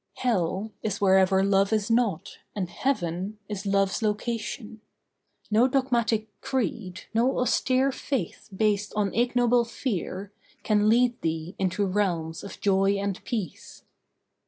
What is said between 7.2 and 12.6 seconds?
austere faith based on ignoble fear Can lead thee into realms of